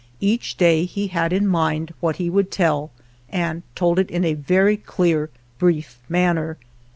Each 0.19 0.57
day 0.57 0.85
he 0.85 1.09
had 1.09 1.31
in 1.31 1.47
mind 1.47 1.93
what 1.99 2.15
he 2.15 2.27
would 2.27 2.49
tell 2.49 2.89
and 3.29 3.61
told 3.75 3.99
it 3.99 4.09
in 4.09 4.25
a 4.25 4.33
very 4.33 4.75
clear, 4.75 5.29
brief 5.59 5.99
manner. 6.09 6.57